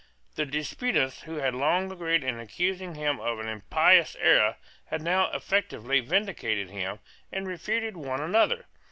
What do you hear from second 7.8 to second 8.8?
one another.